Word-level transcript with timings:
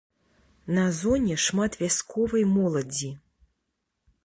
На 0.77 0.85
зоне 0.99 1.35
шмат 1.43 1.77
вясковай 1.83 2.49
моладзі. 2.57 3.13